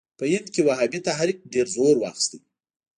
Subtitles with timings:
[0.17, 2.31] په هند کې وهابي تحریک ډېر زور واخیست.